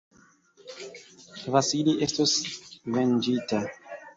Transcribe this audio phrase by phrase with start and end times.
[1.55, 2.33] Vasili estos
[2.97, 3.65] venĝita!